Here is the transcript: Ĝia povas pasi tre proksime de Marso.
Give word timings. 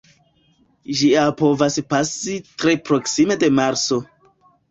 Ĝia 1.01 1.25
povas 1.41 1.75
pasi 1.93 2.39
tre 2.63 2.75
proksime 2.89 3.39
de 3.45 3.53
Marso. 3.61 4.01